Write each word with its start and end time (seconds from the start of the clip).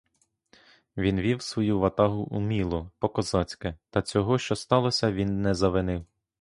Він 0.97 1.21
вів 1.21 1.41
свою 1.41 1.79
ватагу 1.79 2.21
уміло, 2.23 2.91
по-козацьки, 2.99 3.75
та 3.89 4.01
цього, 4.01 4.37
що 4.37 4.55
сталося, 4.55 5.11
він 5.11 5.41
не 5.41 5.55
завинив. 5.55 6.05